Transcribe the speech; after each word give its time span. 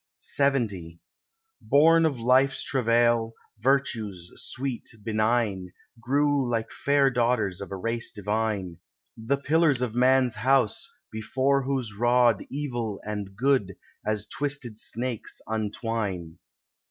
LXX 0.19 0.97
Born 1.61 2.07
of 2.07 2.19
life's 2.19 2.63
travail, 2.63 3.35
Virtues, 3.59 4.31
sweet, 4.35 4.89
benign, 5.03 5.73
Grew 5.99 6.49
like 6.49 6.71
fair 6.71 7.11
daughters 7.11 7.61
of 7.61 7.71
a 7.71 7.75
race 7.75 8.09
divine— 8.11 8.79
The 9.15 9.37
pillars 9.37 9.83
of 9.83 9.93
Man's 9.93 10.33
house, 10.33 10.89
before 11.11 11.61
whose 11.65 11.93
rod 11.93 12.43
Evil 12.49 12.99
and 13.03 13.35
Good, 13.35 13.75
as 14.03 14.25
twisted 14.25 14.75
snakes, 14.75 15.39
untwine. 15.45 16.39